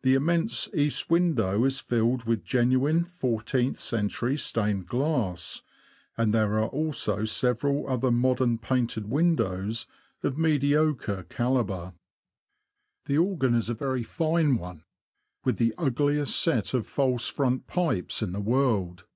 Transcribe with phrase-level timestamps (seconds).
[0.00, 5.62] The immense east window is filled with genuine fourteenth century stained glass;
[6.18, 9.86] and there are also several other modern painted windows,
[10.24, 11.74] of mediocre calibre.
[11.76, 11.96] A RAMBLE
[13.06, 13.14] THROUGH NORWICH.
[13.14, 14.82] 77 The organ is a very fine one,
[15.44, 19.06] with the ugliest set of false front pipes in the world.